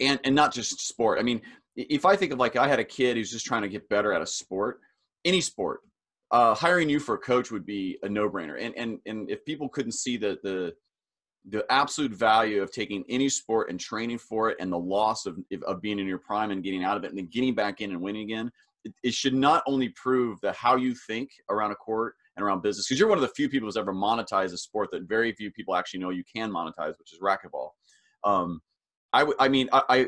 [0.00, 1.18] and and not just sport.
[1.18, 1.40] I mean,
[1.76, 4.12] if I think of like I had a kid who's just trying to get better
[4.12, 4.80] at a sport,
[5.24, 5.80] any sport,
[6.30, 8.60] uh, hiring you for a coach would be a no-brainer.
[8.60, 10.74] And and and if people couldn't see the the
[11.50, 15.38] the absolute value of taking any sport and training for it and the loss of,
[15.66, 17.90] of being in your prime and getting out of it and then getting back in
[17.90, 18.50] and winning again
[18.84, 22.62] it, it should not only prove that how you think around a court and around
[22.62, 25.32] business because you're one of the few people who's ever monetized a sport that very
[25.32, 27.70] few people actually know you can monetize which is racquetball
[28.24, 28.60] um,
[29.14, 30.06] I, I mean, I, I,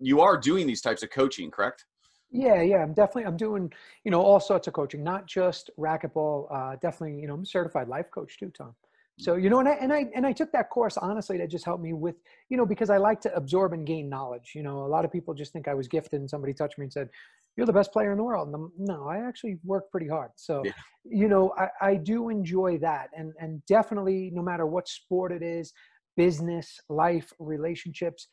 [0.00, 1.84] you are doing these types of coaching, correct?
[2.30, 3.72] Yeah, yeah, I'm definitely I'm doing
[4.04, 6.52] you know all sorts of coaching, not just racquetball.
[6.52, 8.74] Uh, definitely, you know, I'm a certified life coach too, Tom.
[9.18, 11.64] So you know, and I and I and I took that course honestly to just
[11.64, 12.16] help me with
[12.50, 14.52] you know because I like to absorb and gain knowledge.
[14.54, 16.84] You know, a lot of people just think I was gifted, and somebody touched me
[16.84, 17.08] and said,
[17.56, 20.30] "You're the best player in the world." And I'm, no, I actually work pretty hard.
[20.36, 20.72] So yeah.
[21.04, 25.42] you know, I, I do enjoy that, and and definitely, no matter what sport it
[25.42, 25.72] is,
[26.16, 28.28] business, life, relationships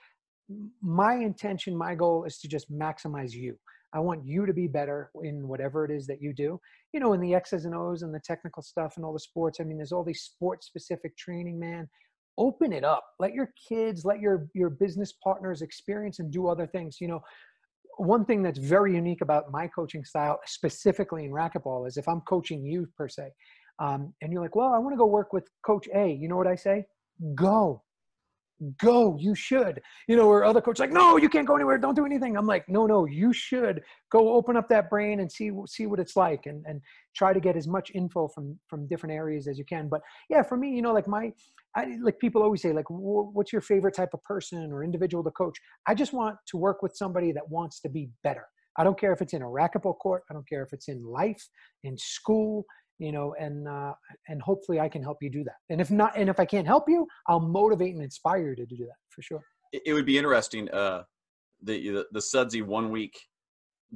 [0.81, 3.57] my intention, my goal is to just maximize you.
[3.93, 6.59] I want you to be better in whatever it is that you do.
[6.93, 9.59] You know, in the X's and O's and the technical stuff and all the sports.
[9.59, 11.87] I mean, there's all these sports specific training, man.
[12.39, 13.05] Open it up.
[13.19, 16.97] Let your kids, let your your business partners experience and do other things.
[16.99, 17.21] You know,
[17.97, 22.21] one thing that's very unique about my coaching style, specifically in racquetball, is if I'm
[22.21, 23.29] coaching you per se,
[23.79, 26.11] um, and you're like, well, I want to go work with Coach A.
[26.11, 26.85] You know what I say?
[27.35, 27.83] Go
[28.79, 29.81] go you should.
[30.07, 31.77] You know or other coaches like no you can't go anywhere.
[31.77, 32.37] Don't do anything.
[32.37, 35.99] I'm like no no you should go open up that brain and see see what
[35.99, 36.81] it's like and and
[37.15, 39.89] try to get as much info from from different areas as you can.
[39.89, 41.31] But yeah for me you know like my
[41.75, 45.31] I, like people always say like what's your favorite type of person or individual to
[45.31, 45.57] coach?
[45.87, 48.45] I just want to work with somebody that wants to be better.
[48.77, 50.23] I don't care if it's in a racquetball court.
[50.29, 51.47] I don't care if it's in life
[51.83, 52.65] in school
[53.03, 53.93] you know and uh,
[54.29, 55.57] and hopefully i can help you do that.
[55.69, 58.65] And if not and if i can't help you i'll motivate and inspire you to
[58.65, 59.43] do that for sure.
[59.73, 61.03] It would be interesting uh
[61.61, 63.19] the the, the sudsy one week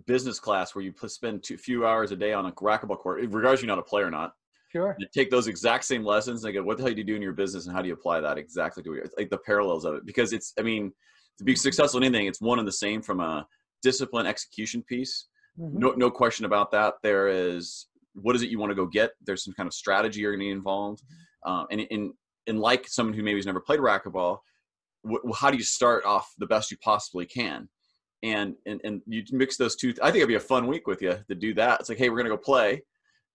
[0.06, 3.62] business class where you spend a few hours a day on a racquetball court regardless
[3.62, 4.34] you're not a player or not.
[4.70, 4.96] Sure.
[5.00, 7.22] You take those exact same lessons and go what the hell do you do in
[7.22, 9.10] your business and how do you apply that exactly to it?
[9.18, 10.06] Like the parallels of it.
[10.06, 10.92] Because it's i mean
[11.38, 13.48] to be successful in anything it's one and the same from a
[13.82, 15.28] discipline execution piece.
[15.60, 15.80] Mm-hmm.
[15.80, 16.96] no, no question about that.
[17.02, 17.88] There is
[18.22, 19.12] what is it you want to go get?
[19.26, 21.04] There's some kind of strategy you're going to be involved.
[21.46, 22.14] Um, and in,
[22.48, 24.40] in like someone who maybe has never played racquetball,
[25.10, 27.70] wh- how do you start off the best you possibly can?
[28.24, 29.94] And, and, and you mix those two.
[30.02, 31.80] I think it'd be a fun week with you to do that.
[31.80, 32.82] It's like, hey, we're going to go play.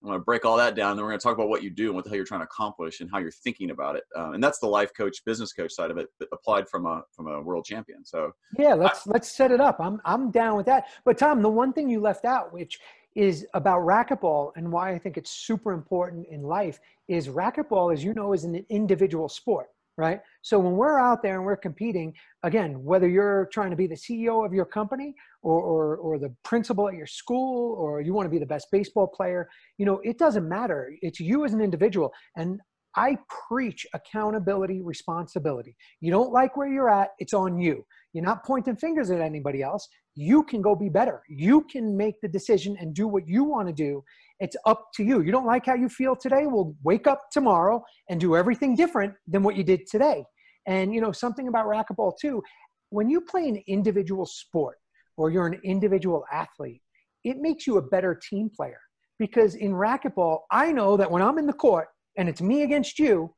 [0.03, 0.91] I'm going to break all that down.
[0.91, 2.25] And then we're going to talk about what you do and what the hell you're
[2.25, 4.03] trying to accomplish and how you're thinking about it.
[4.17, 7.27] Um, and that's the life coach, business coach side of it, applied from a from
[7.27, 8.03] a world champion.
[8.03, 9.77] So yeah, let's I, let's set it up.
[9.79, 10.87] I'm I'm down with that.
[11.05, 12.79] But Tom, the one thing you left out, which
[13.15, 18.03] is about racquetball and why I think it's super important in life is racquetball, as
[18.03, 20.21] you know, is an individual sport, right?
[20.41, 23.95] So when we're out there and we're competing, again, whether you're trying to be the
[23.95, 28.25] CEO of your company or, or, or the principal at your school or you want
[28.25, 29.47] to be the best baseball player,
[29.77, 30.93] you know, it doesn't matter.
[31.01, 32.11] It's you as an individual.
[32.35, 32.59] And
[32.95, 35.75] I preach accountability, responsibility.
[35.99, 37.85] You don't like where you're at, it's on you.
[38.13, 39.87] You're not pointing fingers at anybody else.
[40.15, 41.23] You can go be better.
[41.27, 44.03] You can make the decision and do what you want to do.
[44.39, 45.21] It's up to you.
[45.21, 46.45] You don't like how you feel today?
[46.45, 50.23] Well, wake up tomorrow and do everything different than what you did today.
[50.67, 52.43] And, you know, something about racquetball too,
[52.89, 54.77] when you play an individual sport
[55.17, 56.81] or you're an individual athlete,
[57.23, 58.79] it makes you a better team player.
[59.17, 62.99] Because in racquetball, I know that when I'm in the court and it's me against
[62.99, 63.33] you,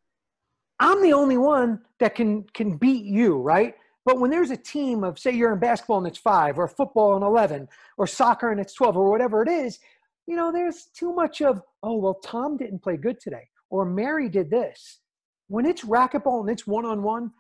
[0.80, 3.76] I'm the only one that can can beat you, right?
[4.06, 7.16] But when there's a team of, say, you're in basketball and it's five, or football
[7.16, 9.80] and 11, or soccer and it's 12, or whatever it is,
[10.28, 14.30] you know, there's too much of, oh, well, Tom didn't play good today, or Mary
[14.30, 15.00] did this.
[15.48, 17.32] When it's racquetball and it's one on one,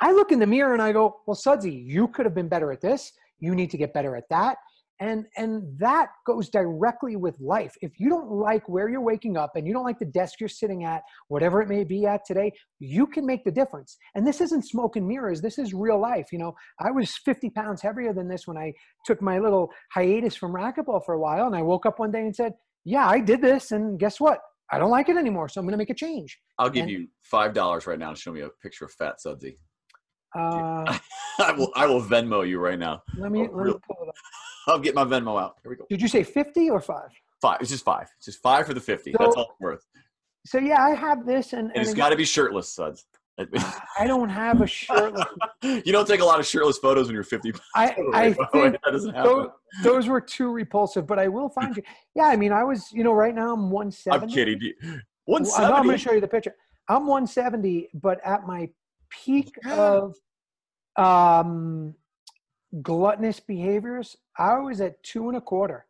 [0.00, 2.72] I look in the mirror and I go, well, Sudsy, you could have been better
[2.72, 3.12] at this.
[3.38, 4.58] You need to get better at that.
[5.00, 7.74] And and that goes directly with life.
[7.82, 10.48] If you don't like where you're waking up and you don't like the desk you're
[10.48, 13.96] sitting at, whatever it may be at today, you can make the difference.
[14.14, 15.40] And this isn't smoke and mirrors.
[15.40, 16.26] This is real life.
[16.30, 18.72] You know, I was 50 pounds heavier than this when I
[19.04, 21.46] took my little hiatus from racquetball for a while.
[21.46, 22.52] And I woke up one day and said,
[22.84, 23.72] Yeah, I did this.
[23.72, 24.38] And guess what?
[24.72, 25.48] I don't like it anymore.
[25.48, 26.38] So I'm going to make a change.
[26.58, 29.16] I'll give And- you five dollars right now to show me a picture of Fat
[29.20, 29.58] Sudsy.
[30.36, 30.98] Uh,
[31.38, 31.70] I will.
[31.74, 33.02] I will Venmo you right now.
[33.18, 34.14] let me, Oh, let me pull it up.
[34.66, 35.56] I'll get my Venmo out.
[35.62, 35.86] Here we go.
[35.88, 37.10] Did you say 50 or five?
[37.40, 37.58] Five.
[37.60, 38.08] It's just five.
[38.16, 39.12] It's just five for the fifty.
[39.12, 39.86] So- That's all it's worth.
[40.46, 43.06] So yeah, I have this, and, And and it's got to be shirtless, Suds.
[43.98, 45.24] I don't have a shirtless.
[45.62, 47.52] you don't take a lot of shirtless photos when you're 50.
[47.74, 49.30] I, I way, think that doesn't happen.
[49.32, 49.48] those,
[49.82, 51.82] those were too repulsive, but I will find you.
[52.14, 54.22] Yeah, I mean, I was, you know, right now I'm 170.
[54.22, 54.58] I'm kidding.
[54.58, 54.74] Do you-
[55.26, 55.92] Well, I'm going 170.
[55.92, 56.54] to show you the picture.
[56.88, 58.68] I'm 170, but at my
[59.10, 60.14] peak of
[60.96, 61.94] um,
[62.82, 65.86] gluttonous behaviors, I was at two and a quarter,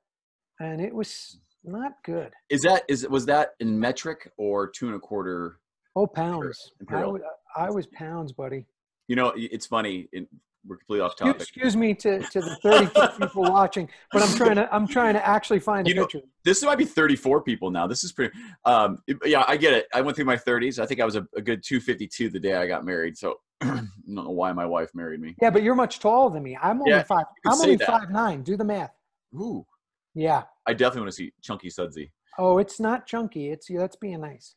[0.60, 2.32] and it was not good.
[2.50, 5.58] Is that is was that in metric or two and a quarter?
[5.96, 6.72] Oh, pounds.
[6.72, 7.12] I, Imperial.
[7.12, 7.18] wa-
[7.56, 8.66] I was pounds, buddy.
[9.08, 10.08] You know, it's funny.
[10.12, 10.26] In,
[10.66, 11.42] we're completely off topic.
[11.42, 15.26] excuse me to, to the 30 people watching, but I'm trying to I'm trying to
[15.26, 16.20] actually find You know- picture.
[16.44, 17.86] This might be 34 people now.
[17.86, 18.34] This is pretty.
[18.64, 19.86] Um, yeah, I get it.
[19.94, 20.78] I went through my 30s.
[20.78, 23.16] I think I was a, a good 252 the day I got married.
[23.16, 23.36] So
[23.68, 25.34] don't know why my wife married me.
[25.40, 26.56] Yeah, but you're much taller than me.
[26.60, 27.24] I'm only Yeah, five.
[27.46, 27.86] I'm only that.
[27.86, 28.42] five nine.
[28.42, 28.92] Do the math.
[29.34, 29.66] Ooh,
[30.14, 30.44] Yeah.
[30.66, 32.10] I definitely want to see Chunky Sudsy.
[32.38, 33.50] Oh, it's not chunky.
[33.50, 34.54] It's that's being nice.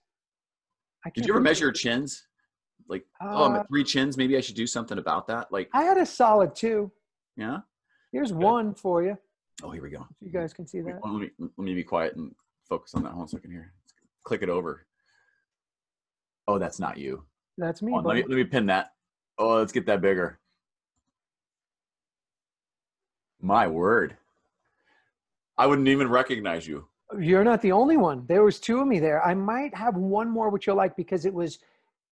[1.05, 2.27] I Did you ever measure your chins?
[2.87, 4.17] Like, oh, I'm Uh, at three chins.
[4.17, 5.51] Maybe I should do something about that.
[5.51, 6.91] Like, I had a solid two.
[7.35, 7.59] yeah.
[8.11, 9.17] Here's one for you.
[9.63, 10.07] Oh, here we go.
[10.21, 10.99] You guys can see that.
[11.03, 12.33] Let me let me be quiet and
[12.69, 13.09] focus on that.
[13.09, 13.73] Hold on a second here.
[14.23, 14.85] Click it over.
[16.47, 17.25] Oh, that's not you.
[17.57, 17.93] That's me.
[17.93, 18.91] On, let me let me pin that.
[19.37, 20.39] Oh, let's get that bigger.
[23.41, 24.17] My word.
[25.57, 26.87] I wouldn't even recognize you.
[27.17, 28.25] You're not the only one.
[28.27, 29.25] There was two of me there.
[29.25, 31.59] I might have one more which you'll like because it was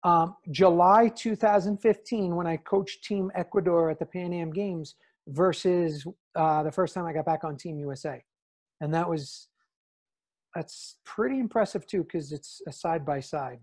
[0.04, 4.96] um, July 2015 when I coached Team Ecuador at the Pan Am Games
[5.28, 6.06] versus
[6.36, 8.24] uh, the first time I got back on Team USA,
[8.82, 9.48] and that was
[10.56, 13.60] that's pretty impressive too because it's a side by side.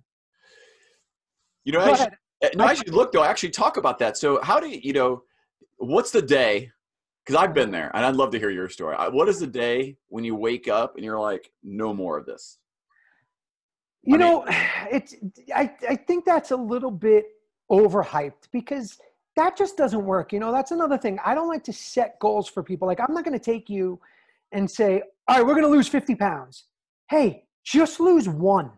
[1.64, 2.12] You know, Go actually, ahead.
[2.12, 2.16] uh,
[2.54, 3.24] no, I- actually, look though.
[3.24, 4.16] Actually, talk about that.
[4.16, 5.22] So, how do you, you know?
[5.76, 6.70] What's the day?
[7.24, 8.96] Because I've been there, and I'd love to hear your story.
[9.10, 12.58] What is the day when you wake up and you're like, no more of this?
[14.02, 14.44] You I mean- know,
[14.90, 15.14] it's
[15.54, 17.26] I, I think that's a little bit
[17.70, 18.98] overhyped because
[19.36, 20.32] that just doesn't work.
[20.32, 21.18] You know, that's another thing.
[21.24, 22.88] I don't like to set goals for people.
[22.88, 24.00] Like I'm not going to take you
[24.52, 26.64] and say, "All right, we're going to lose 50 pounds."
[27.10, 28.70] Hey, just lose one.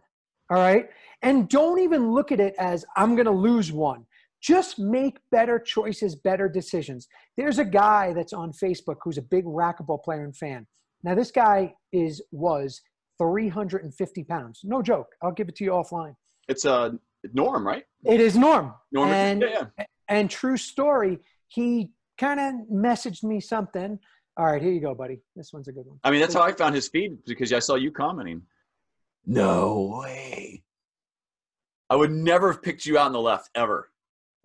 [0.51, 0.89] All right?
[1.23, 4.07] And don't even look at it as I'm going to lose one.
[4.41, 7.09] Just make better choices, better decisions.
[7.37, 10.67] There's a guy that's on Facebook who's a big racquetball player and fan.
[11.03, 12.81] Now this guy is was
[13.19, 14.61] 350 pounds.
[14.65, 15.09] No joke.
[15.23, 16.15] I'll give it to you offline.
[16.49, 16.93] It's uh,
[17.35, 17.85] Norm, right?
[18.05, 18.75] It is Norm.
[18.93, 19.11] Norm.
[19.11, 19.85] And, yeah, yeah.
[20.09, 23.99] and true story, he kind of messaged me something.
[24.37, 25.21] All right, here you go, buddy.
[25.37, 25.99] This one's a good one.
[26.03, 28.43] I mean, that's how I found his feed because I saw you commenting.
[29.27, 30.60] No way.
[31.91, 33.91] I would never have picked you out on the left ever.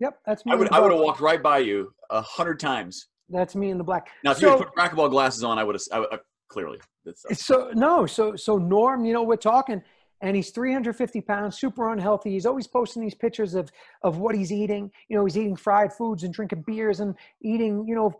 [0.00, 0.52] Yep, that's me.
[0.52, 3.06] I would I would have walked right by you a hundred times.
[3.28, 4.10] That's me in the black.
[4.24, 5.82] Now, if you had put racquetball glasses on, I would have.
[5.92, 9.82] I, would- I, clearly, that's, uh, So no, so so Norm, you know, we're talking,
[10.20, 12.30] and he's 350 pounds, super unhealthy.
[12.32, 13.70] He's always posting these pictures of
[14.02, 14.90] of what he's eating.
[15.08, 18.12] You know, he's eating fried foods and drinking beers and eating, you know,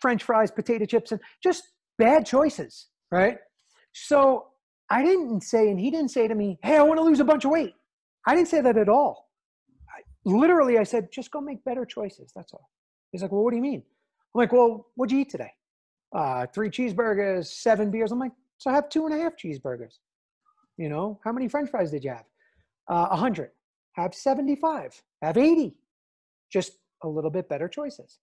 [0.00, 1.64] French fries, potato chips, and just
[1.98, 3.38] bad choices, right?
[3.92, 4.46] So
[4.88, 7.24] I didn't say, and he didn't say to me, "Hey, I want to lose a
[7.24, 7.74] bunch of weight."
[8.26, 9.30] I didn't say that at all.
[9.88, 12.68] I, literally, I said, "Just go make better choices." That's all.
[13.10, 13.82] He's like, "Well, what do you mean?"
[14.34, 15.52] I'm like, "Well, what'd you eat today?"
[16.14, 18.12] uh, three cheeseburgers, seven beers.
[18.12, 19.94] I'm like, so I have two and a half cheeseburgers.
[20.76, 22.26] You know, how many French fries did you have?
[22.88, 23.50] Uh, A hundred.
[23.94, 24.90] Have seventy-five.
[25.22, 25.74] Have eighty.
[26.50, 28.18] Just a little bit better choices.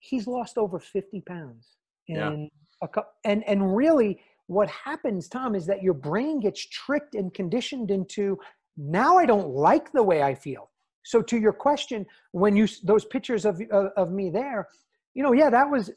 [0.00, 1.76] He's lost over fifty pounds
[2.08, 2.46] in Yeah.
[2.82, 3.14] a cup.
[3.24, 8.38] And and really, what happens, Tom, is that your brain gets tricked and conditioned into
[8.76, 10.70] now I don't like the way I feel.
[11.04, 14.68] So to your question, when you those pictures of of, of me there,
[15.14, 15.90] you know, yeah, that was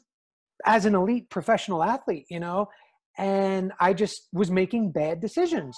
[0.64, 2.68] as an elite professional athlete, you know,
[3.18, 5.76] and I just was making bad decisions.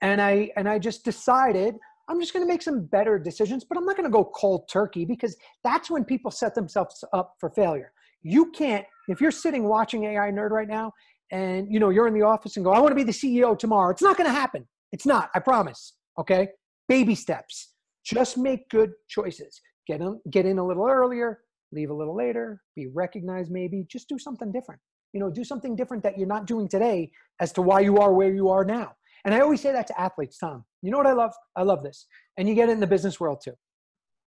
[0.00, 1.76] And I and I just decided
[2.08, 4.68] I'm just going to make some better decisions, but I'm not going to go cold
[4.68, 7.92] turkey because that's when people set themselves up for failure.
[8.22, 10.92] You can't if you're sitting watching AI nerd right now
[11.30, 13.58] and you know you're in the office and go I want to be the CEO
[13.58, 13.90] tomorrow.
[13.90, 14.66] It's not going to happen.
[14.92, 15.30] It's not.
[15.34, 15.94] I promise.
[16.18, 16.48] Okay?
[16.88, 17.74] Baby steps.
[18.04, 19.60] Just make good choices.
[19.86, 21.40] Get in get in a little earlier,
[21.72, 24.80] leave a little later, be recognized maybe, just do something different.
[25.12, 27.10] You know, do something different that you're not doing today
[27.40, 28.92] as to why you are where you are now.
[29.24, 30.64] And I always say that to athletes, Tom.
[30.82, 31.32] You know what I love?
[31.56, 32.06] I love this.
[32.36, 33.54] And you get it in the business world too.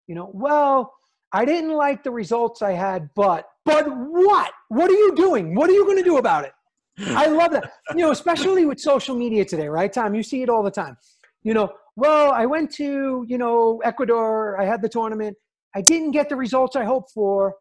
[0.07, 0.93] You know, well,
[1.33, 4.51] I didn't like the results I had, but but what?
[4.69, 5.55] What are you doing?
[5.55, 6.51] What are you going to do about it?
[6.99, 7.71] I love that.
[7.91, 10.13] You know, especially with social media today, right, Tom?
[10.13, 10.97] You see it all the time.
[11.43, 15.35] You know, well, I went to, you know, Ecuador, I had the tournament.
[15.75, 17.55] I didn't get the results I hoped for,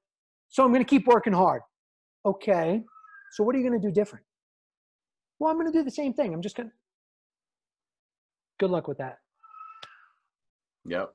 [0.49, 1.63] so I'm going to keep working hard.
[2.27, 2.83] Okay.
[3.33, 4.25] So what are you going to do different?
[5.39, 6.35] Well, I'm going to do the same thing.
[6.35, 6.75] I'm just going to
[8.59, 9.17] Good luck with that.
[10.87, 11.15] Yep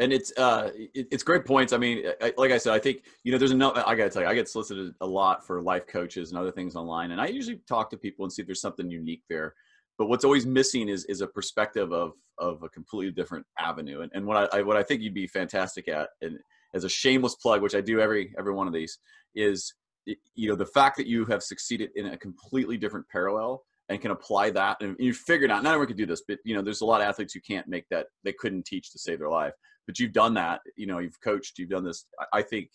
[0.00, 3.04] and it's uh it, it's great points i mean I, like i said i think
[3.22, 5.86] you know there's enough i gotta tell you i get solicited a lot for life
[5.86, 8.60] coaches and other things online and i usually talk to people and see if there's
[8.60, 9.54] something unique there
[10.00, 14.10] but what's always missing is is a perspective of of a completely different avenue and,
[14.14, 16.38] and what I, what i think you'd be fantastic at and
[16.74, 18.98] as a shameless plug which i do every every one of these
[19.34, 19.74] is
[20.06, 24.10] you know the fact that you have succeeded in a completely different parallel and can
[24.10, 26.80] apply that and you figured out not everyone can do this but you know there's
[26.80, 29.52] a lot of athletes who can't make that they couldn't teach to save their life
[29.90, 30.60] but you've done that.
[30.76, 32.06] You know, you've coached, you've done this.
[32.32, 32.70] I think,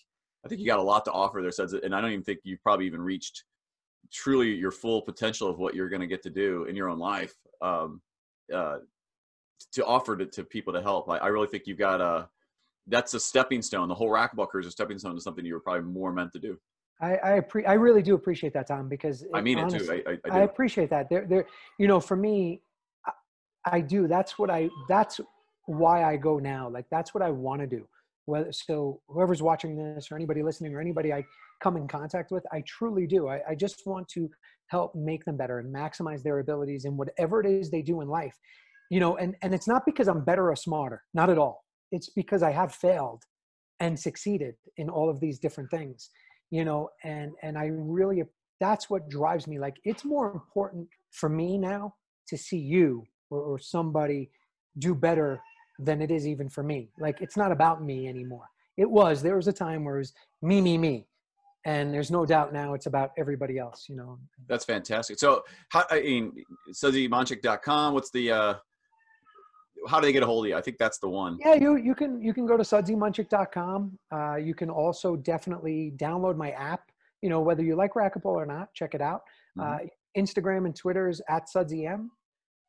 [0.45, 1.49] I think you got a lot to offer there.
[1.49, 3.45] Says, and I don't even think you've probably even reached
[4.11, 6.99] truly your full potential of what you're going to get to do in your own
[6.99, 8.01] life um,
[8.53, 8.77] uh,
[9.73, 11.09] to offer to, to people to help.
[11.09, 12.29] I, I really think you've got a.
[12.87, 13.87] That's a stepping stone.
[13.87, 16.31] The whole racquetball career is a stepping stone to something you were probably more meant
[16.33, 16.59] to do.
[17.01, 20.05] I I, appre- I really do appreciate that, Tom, because it, I mean honestly, it
[20.05, 20.19] too.
[20.23, 21.09] I, I, I, appreciate that.
[21.09, 21.47] There, there,
[21.79, 22.61] you know, for me,
[23.05, 24.07] I, I do.
[24.07, 24.69] That's what I.
[24.87, 25.19] That's
[25.65, 26.69] why I go now.
[26.69, 27.87] Like that's what I want to do.
[28.25, 31.25] Whether so whoever's watching this or anybody listening or anybody I
[31.61, 33.27] come in contact with, I truly do.
[33.27, 34.29] I, I just want to
[34.67, 38.07] help make them better and maximize their abilities in whatever it is they do in
[38.07, 38.35] life.
[38.89, 41.63] You know, and, and it's not because I'm better or smarter, not at all.
[41.91, 43.23] It's because I have failed
[43.79, 46.09] and succeeded in all of these different things,
[46.51, 48.23] you know, and and I really
[48.59, 49.59] that's what drives me.
[49.59, 51.95] Like it's more important for me now
[52.29, 54.29] to see you or, or somebody
[54.79, 55.41] do better
[55.79, 56.89] than it is even for me.
[56.99, 58.45] Like it's not about me anymore.
[58.77, 59.21] It was.
[59.21, 61.07] There was a time where it was me, me, me.
[61.65, 64.19] And there's no doubt now it's about everybody else, you know.
[64.47, 65.17] That's fantastic.
[65.19, 68.53] So how I mean sudsymonchik.com, what's the uh
[69.87, 70.55] how do they get a hold of you?
[70.55, 71.37] I think that's the one.
[71.39, 73.99] Yeah, you you can you can go to sudsymonchik.com.
[74.11, 76.91] Uh, you can also definitely download my app.
[77.21, 79.21] You know, whether you like racquetball or not, check it out.
[79.57, 79.85] Mm-hmm.
[79.85, 79.87] Uh,
[80.17, 82.09] Instagram and Twitter is at sudsym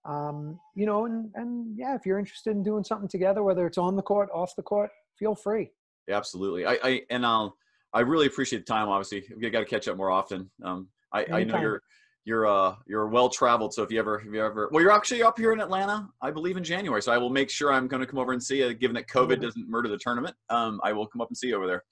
[0.07, 3.79] um, you know, and and yeah, if you're interested in doing something together, whether it's
[3.79, 5.71] on the court, off the court, feel free.
[6.07, 6.65] Yeah, absolutely.
[6.65, 7.57] I, I and I'll
[7.93, 8.89] I really appreciate the time.
[8.89, 10.51] Obviously, we got to catch up more often.
[10.62, 11.82] Um, I, I know you're
[12.24, 13.72] you're uh you're well traveled.
[13.72, 16.30] So if you ever if you ever well, you're actually up here in Atlanta, I
[16.30, 17.01] believe in January.
[17.01, 18.74] So I will make sure I'm going to come over and see you.
[18.74, 21.57] Given that COVID doesn't murder the tournament, um, I will come up and see you
[21.57, 21.84] over there.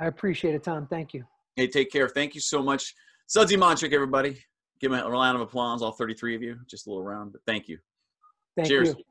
[0.00, 0.86] I appreciate it, Tom.
[0.86, 1.24] Thank you.
[1.56, 2.08] Hey, take care.
[2.08, 2.94] Thank you so much,
[3.26, 4.38] Sudsy Monchik, everybody
[4.80, 6.58] give a round of applause, all 33 of you.
[6.68, 7.78] Just a little round, but thank you.
[8.56, 8.88] Thank Cheers.
[8.88, 9.04] You.